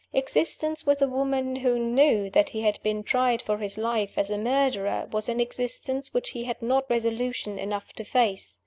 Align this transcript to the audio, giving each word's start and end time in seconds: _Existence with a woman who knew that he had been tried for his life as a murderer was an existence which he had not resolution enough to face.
_Existence 0.17 0.83
with 0.83 0.99
a 1.03 1.07
woman 1.07 1.57
who 1.57 1.77
knew 1.77 2.27
that 2.31 2.49
he 2.49 2.61
had 2.61 2.81
been 2.81 3.03
tried 3.03 3.39
for 3.39 3.59
his 3.59 3.77
life 3.77 4.17
as 4.17 4.31
a 4.31 4.37
murderer 4.39 5.07
was 5.11 5.29
an 5.29 5.39
existence 5.39 6.11
which 6.11 6.31
he 6.31 6.45
had 6.45 6.59
not 6.59 6.89
resolution 6.89 7.59
enough 7.59 7.93
to 7.93 8.03
face. 8.03 8.57